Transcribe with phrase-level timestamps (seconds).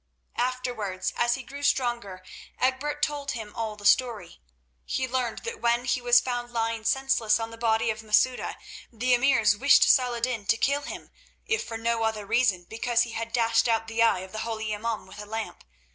[0.39, 2.23] Afterwards, as he grew stronger,
[2.59, 4.41] Egbert told him all the story.
[4.83, 8.57] He learned that when he was found lying senseless on the body of Masouda
[8.91, 11.11] the emirs wished Saladin to kill him,
[11.45, 14.71] if for no other reason because he had dashed out the eye of the holy
[14.73, 15.63] imaum with a lamp.